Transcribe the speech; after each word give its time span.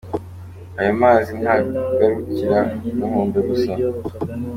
Ayo 0.79 0.91
mazi 1.01 1.29
ntagarukira 1.41 2.59
ku 2.83 3.03
nkombe 3.09 3.39
gusa. 3.49 3.71